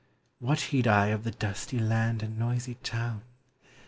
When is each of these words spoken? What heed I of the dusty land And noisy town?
What 0.39 0.59
heed 0.61 0.87
I 0.87 1.09
of 1.09 1.23
the 1.23 1.29
dusty 1.29 1.77
land 1.77 2.23
And 2.23 2.35
noisy 2.35 2.73
town? 2.73 3.21